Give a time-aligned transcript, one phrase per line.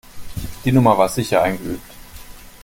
[0.65, 1.93] Die Nummer war sicher eingeübt.